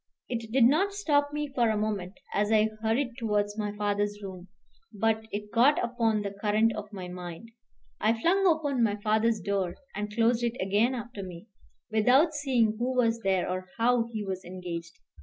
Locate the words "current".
6.41-6.73